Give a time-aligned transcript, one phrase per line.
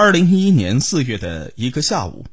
[0.00, 2.24] 二零一一年四月的一个下午，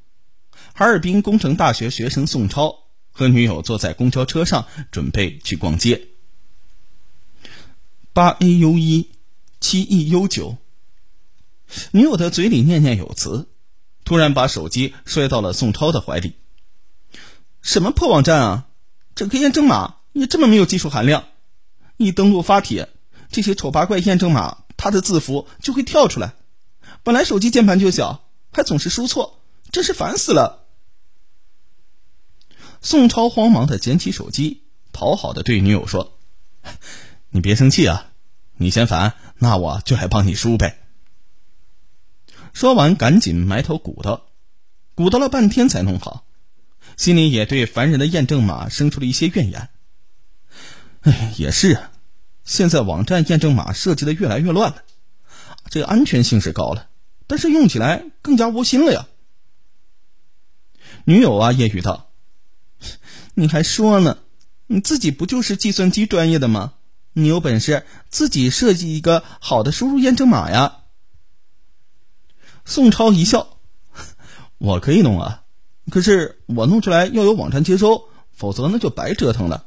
[0.75, 6.09] 哈尔滨工程大学学生宋超和女友坐在公交车上，准备去逛街。
[8.13, 9.09] 八 A U 一，
[9.59, 10.57] 七 E U 九。
[11.89, 13.47] 女友的嘴里念念有词，
[14.03, 16.35] 突然把手机摔到了宋超的怀里。
[17.63, 18.67] 什么破网站啊！
[19.15, 21.29] 整个验证码也这么没有技术含量？
[21.97, 22.89] 一登录发帖，
[23.31, 26.35] 这些丑八怪验证码，它的字符就会跳出来。
[27.05, 29.39] 本来手机键盘就小，还总是输错，
[29.71, 30.65] 真是烦死了。
[32.81, 36.17] 宋超慌忙的捡起手机，讨好的对女友说
[37.29, 38.07] ：“你别生气啊，
[38.55, 40.79] 你嫌烦，那我就来帮你输呗。”
[42.53, 44.25] 说完，赶紧埋头鼓捣，
[44.95, 46.25] 鼓捣了半天才弄好，
[46.97, 49.69] 心里也对烦人的验证码生出了一些怨言。
[51.01, 51.91] 哎，也是啊，
[52.43, 54.81] 现在网站验证码设计的越来越乱了，
[55.69, 56.89] 这安全性是高了。
[57.27, 59.07] 但是用起来更加窝心了呀。
[61.05, 62.09] 女友啊，揶揄道
[63.35, 64.17] ：“你还说呢？
[64.67, 66.73] 你自己不就是计算机专业的吗？
[67.13, 70.77] 你有本事自己设计一个好的输入验证码呀！”
[72.65, 73.59] 宋超一笑
[74.57, 75.43] ：“我可以弄啊，
[75.91, 79.65] 可是我弄出来要有网站接收，否则那就白折腾了。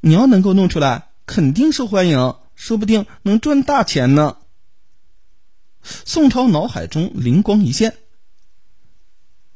[0.00, 4.38] 你要能够弄出来，肯定受欢迎，说不定能赚大钱呢。”
[5.82, 7.96] 宋朝脑海中灵光一现：“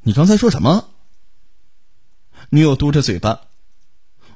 [0.02, 0.90] 你刚才说什么？”
[2.50, 3.48] 女友嘟着嘴巴：“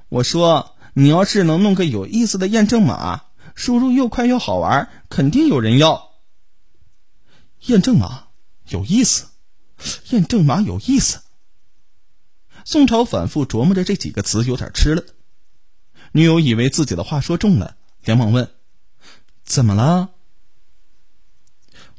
[0.09, 6.13] 我说，你要是能弄个有意思的验证码，输入又快又好玩，肯定有人要。”
[7.67, 8.29] 验证码
[8.69, 9.29] 有意思，
[10.11, 11.23] 验证码有意思。
[12.65, 15.03] 宋朝反复琢磨着这几个词，有点吃了。
[16.13, 18.51] 女友以为自己的话说中了，连忙问
[19.45, 20.11] ：“怎么了？”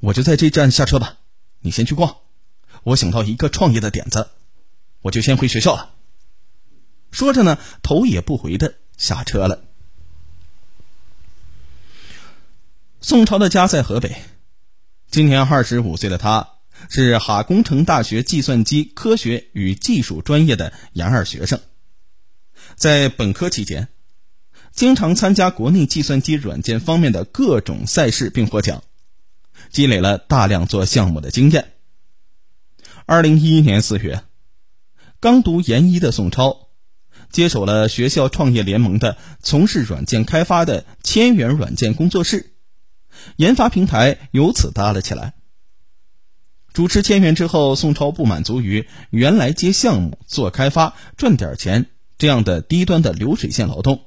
[0.01, 1.17] 我就在这站下车吧，
[1.59, 2.17] 你先去逛。
[2.83, 4.29] 我想到一个创业的点子，
[5.01, 5.93] 我就先回学校了。
[7.11, 9.61] 说着呢，头也不回的下车了。
[13.01, 14.15] 宋朝的家在河北，
[15.09, 16.49] 今年二十五岁的他，
[16.89, 21.59] 是哈工程大学计算机科学与技术专业的研二学生。
[22.75, 23.89] 在本科期间，
[24.71, 28.83] 经常参加国内计算机软件方面的各种赛事，并获奖。
[29.69, 31.73] 积累了大量做项目的经验。
[33.05, 34.23] 二零一一年四月，
[35.19, 36.69] 刚读研一的宋超，
[37.31, 42.53] 接手了学校创业联盟的从事软件开发的千元软件工作室，
[43.35, 45.33] 研发平台由此搭了起来。
[46.71, 51.87] 主持千元之后，宋超不满足于原来接项目、做开发、赚点钱
[52.19, 54.05] 这样的低端的流水线劳动，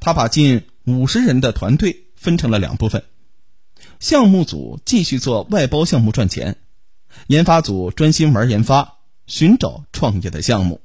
[0.00, 3.04] 他把近五十人的团队分成了两部分。
[4.00, 6.58] 项目组继续做外包项目赚钱，
[7.26, 10.80] 研发组专心玩研发，寻找创业的项目。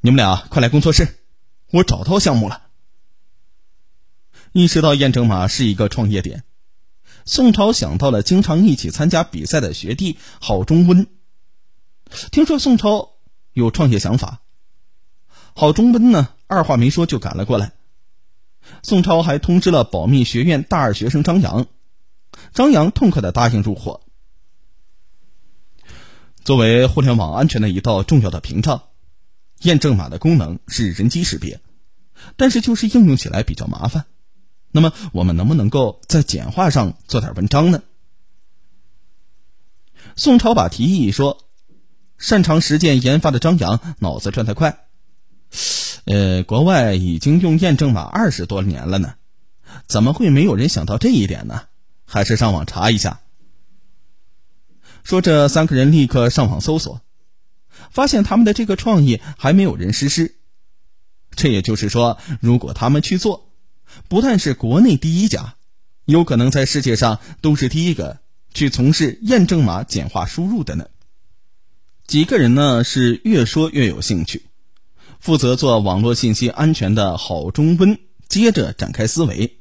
[0.00, 1.18] 你们俩快来工作室，
[1.70, 2.62] 我找到项目了。
[4.52, 6.44] 意识到验证码是一个创业点，
[7.24, 11.06] 宋超想到了经常一起参加比赛的学弟郝中温。
[12.30, 13.10] 听说宋超
[13.52, 14.40] 有创业想法，
[15.54, 17.72] 郝中温呢，二话没说就赶了过来。
[18.82, 21.66] 宋超还通知了保密学院大二学生张扬，
[22.52, 24.02] 张扬痛快的答应入伙。
[26.44, 28.84] 作为互联网安全的一道重要的屏障，
[29.62, 31.60] 验证码的功能是人机识别，
[32.36, 34.06] 但是就是应用起来比较麻烦。
[34.70, 37.82] 那么我们能不能够在简化上做点文章呢？
[40.16, 41.44] 宋超把提议一说，
[42.16, 44.86] 擅长实践研发的张扬脑子转得快。
[46.10, 49.16] 呃，国外已经用验证码二十多年了呢，
[49.86, 51.64] 怎么会没有人想到这一点呢？
[52.06, 53.20] 还是上网查一下。
[55.04, 57.02] 说这三个人立刻上网搜索，
[57.90, 60.36] 发现他们的这个创意还没有人实施。
[61.36, 63.50] 这也就是说，如果他们去做，
[64.08, 65.56] 不但是国内第一家，
[66.06, 68.18] 有可能在世界上都是第一个
[68.54, 70.86] 去从事验证码简化输入的呢。
[72.06, 74.47] 几个人呢是越说越有兴趣。
[75.18, 77.98] 负责做网络信息安全的郝中温
[78.28, 79.58] 接着展开思维。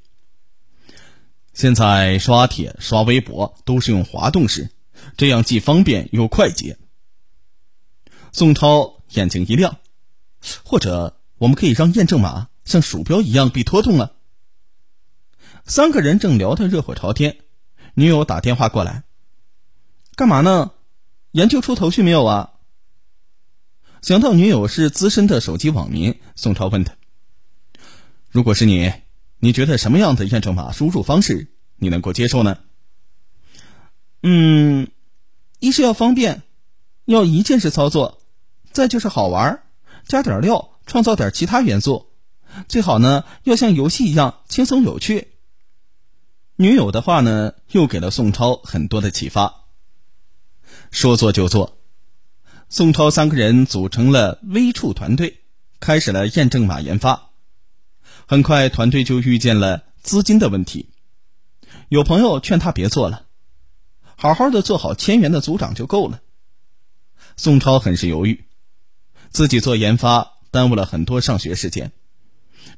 [1.54, 4.70] 现在刷帖、刷微博都是用滑动式，
[5.18, 6.78] 这样既方便又快捷。
[8.32, 9.78] 宋超眼睛一亮，
[10.64, 14.14] 或者我们可以让验证码像鼠标一样被拖动了。
[15.66, 17.38] 三个人正聊得热火朝天，
[17.96, 19.04] 女友打电话过来，
[20.16, 20.72] 干嘛呢？
[21.32, 22.52] 研究出头绪没有啊？
[24.08, 26.96] 想到女友是资深的手机网民，宋超问他
[28.32, 28.94] ：“如果是你，
[29.38, 32.60] 你觉得什么样的验证码输入方式你能够接受呢？
[34.24, 34.90] 嗯，
[35.60, 36.44] 一是要方便，
[37.04, 38.22] 要一键式操作，
[38.72, 39.64] 再就是好玩，
[40.08, 42.08] 加点料，创造点其他元素，
[42.70, 45.34] 最好呢要像游戏一样轻松有趣。
[46.56, 49.66] 女友的话呢，又给了宋超很多的启发。
[50.92, 51.77] 说做就做，
[52.70, 55.40] 宋超三个人组成了微处团队，
[55.80, 57.30] 开始了验证码研发。
[58.26, 60.90] 很快，团队就遇见了资金的问题。
[61.88, 63.26] 有朋友劝他别做了，
[64.18, 66.20] 好好的做好千元的组长就够了。
[67.38, 68.44] 宋超很是犹豫，
[69.30, 71.94] 自己做研发耽误了很多上学时间，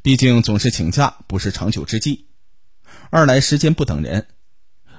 [0.04, 2.28] 毕竟总是请假不是长久之计。
[3.10, 4.28] 二来时间不等人，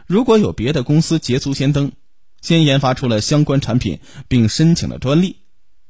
[0.09, 1.93] 如果有别的公司捷足先登，
[2.41, 5.37] 先研发出了相关产品并申请了专利，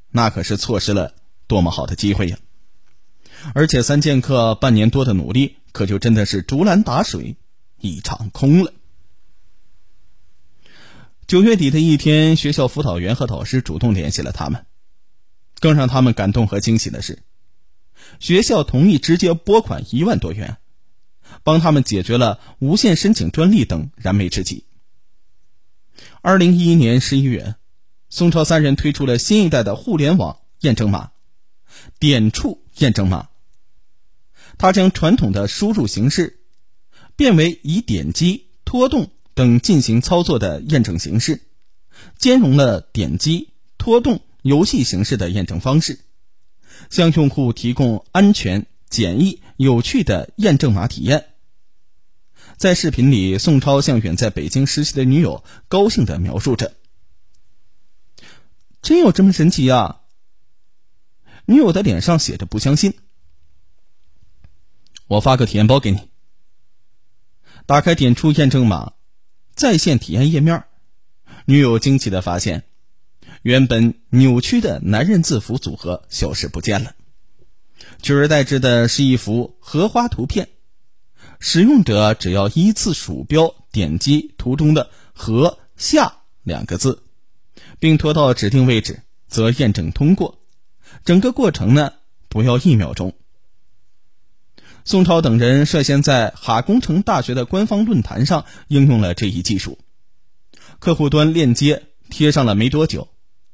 [0.09, 1.13] 那可是错失了
[1.47, 2.37] 多么好的机会呀！
[3.53, 7.35] 而且三剑客半年多的努力，可就真的是竹篮打水
[7.79, 8.73] 一场空了。
[11.27, 14.65] 九月底的一天，学校辅导员和导师主动联系了他们，
[15.59, 17.23] 更让他们感动和惊喜的是，
[18.19, 20.57] 学校同意直接拨款一万多元。
[21.43, 24.65] 帮他们解决了无限申请专利等燃眉之急。
[26.23, 27.55] 二零一一年十一月，
[28.07, 31.09] 宋超三人推出了新一代的互联网验证码——
[31.97, 33.29] 点触验证码。
[34.59, 36.41] 它将传统的输入形式
[37.15, 41.41] 变为以点击、拖动等进行操作的验证形式，
[42.19, 46.01] 兼容了点击、拖动游戏形式的验证方式，
[46.91, 49.41] 向用户提供安全、简易。
[49.57, 51.30] 有趣的验证码体验。
[52.61, 56.75] 在视频里，宋超向远在北京实习的女友高兴的描述着
[58.83, 60.01] ：“真有这么神奇啊！”
[61.45, 62.93] 女友的脸上写着不相信。
[65.07, 66.11] 我发个体验包给你。
[67.65, 68.93] 打开点出验证码
[69.55, 70.65] 在线体验页面，
[71.45, 72.63] 女友惊奇的发现，
[73.41, 76.93] 原本扭曲的男人字符组合消失不见了。
[78.03, 80.49] 取而代之的是一幅荷花图片，
[81.43, 87.01] 使用者只要依次鼠标点击图中的“和下”两个字，
[87.79, 90.39] 并拖到指定位置，则验证通过。
[91.03, 91.93] 整个过程呢，
[92.29, 93.15] 不要一秒钟。
[94.85, 99.79] 宋超等人率先在哈工程大学的官方论坛上应用了这一技术，
[100.77, 103.07] 客户端链接贴上了没多久，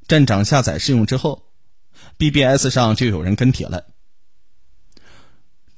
[0.10, 1.46] 站长下载试用之后
[2.18, 3.86] ，BBS 上就有人跟帖了。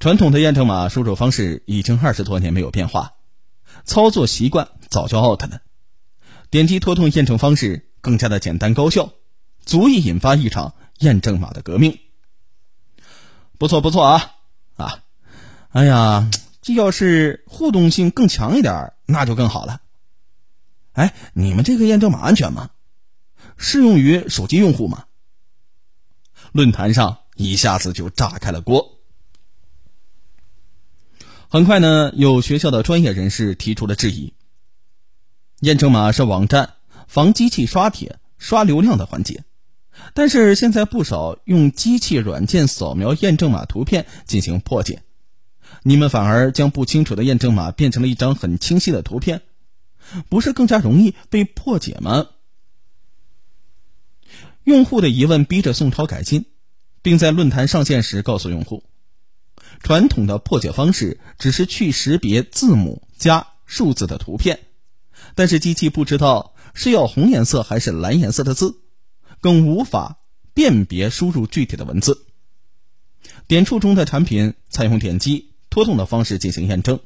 [0.00, 3.12] 传统的验证码输入方式已经二十多年没有变化，
[3.84, 5.60] 操作习惯早就 out 了。
[6.48, 9.12] 点击拖动验证方式更加的简单高效，
[9.62, 11.98] 足以引发一场验证码的革命。
[13.58, 14.36] 不错不错啊
[14.76, 15.00] 啊！
[15.68, 16.30] 哎呀，
[16.62, 19.82] 这要是互动性更强一点，那就更好了。
[20.92, 22.70] 哎，你们这个验证码安全吗？
[23.58, 25.04] 适用于手机用户吗？
[26.52, 28.96] 论坛上一下子就炸开了锅。
[31.52, 34.34] 很快呢，有学校的专业人士提出了质疑。
[35.58, 36.74] 验证码是网站
[37.08, 39.42] 防机器刷帖、刷流量的环节，
[40.14, 45.02] 但是现在不少用机器软件扫描验证码图片进行破解，
[45.82, 49.42] 你们反而将不清楚的验证码变成了一张很清晰的图片，
[50.28, 52.28] 不是更加容易被破解吗？
[54.62, 56.44] 用户的疑问逼着宋超改进，
[57.02, 58.84] 并在论坛上线时告诉用户。
[59.82, 64.60] 传统的破解方式只是去识别字母加数字的图片，
[65.34, 68.80] 但是机器不知道是要红颜色还是蓝颜色的字，
[69.40, 70.18] 更无法
[70.54, 72.26] 辨别输入具体的文字。
[73.48, 77.00] 点触中的产品采用点击、拖动的方式进行验证，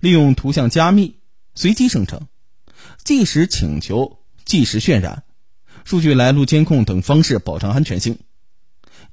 [0.00, 1.16] 利用图像加密、
[1.54, 2.26] 随机生成、
[3.04, 5.22] 即时请求、即时渲染、
[5.84, 8.18] 数据来路监控等方式保障安全性。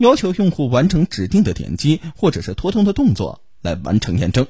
[0.01, 4.48] 要求用户完成指定的点击或者是拖动的动作来完成验证。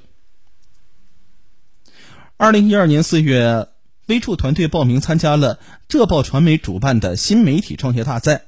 [2.38, 3.68] 二零一二年四月，
[4.08, 8.46] 微处团队报名参加了浙报传媒主办的新媒体创业大赛，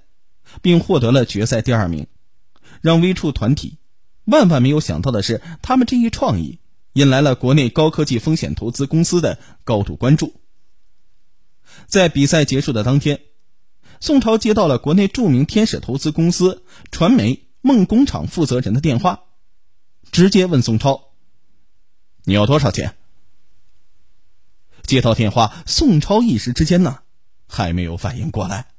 [0.62, 2.07] 并获得了决赛第二名。
[2.79, 3.79] 让微处团体
[4.24, 6.60] 万万没有想到的是，他们这一创意
[6.93, 10.33] 引来了国内高科技风险投资公司的高度关注。
[11.86, 13.19] 在比赛结束的当天。
[14.03, 19.22] 宋超接到了国内著名天使投资公司传媒梦工厂负责人的电话，
[20.12, 21.13] 直接问宋超
[22.25, 22.98] ：“你要多少钱？”
[24.83, 27.00] 接到电话，宋超一时之间呢，
[27.48, 28.73] 还没有反应过来。